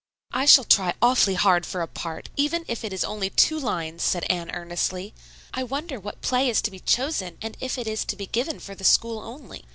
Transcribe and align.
"I 0.33 0.47
shall 0.47 0.63
try 0.63 0.95
awfully 0.99 1.35
hard 1.35 1.63
for 1.63 1.83
a 1.83 1.87
part, 1.87 2.29
even 2.35 2.65
if 2.67 2.83
it 2.83 2.91
is 2.91 3.03
only 3.03 3.29
two 3.29 3.59
lines," 3.59 4.01
said 4.01 4.23
Anne 4.31 4.49
earnestly. 4.49 5.13
"I 5.53 5.61
wonder 5.61 5.99
what 5.99 6.21
play 6.21 6.49
is 6.49 6.59
to 6.63 6.71
be 6.71 6.79
chosen, 6.79 7.37
and 7.39 7.55
if 7.59 7.77
it 7.77 7.85
is 7.85 8.03
to 8.05 8.15
be 8.15 8.25
given 8.25 8.59
for 8.59 8.73
the 8.73 8.83
school 8.83 9.19
only?" 9.19 9.65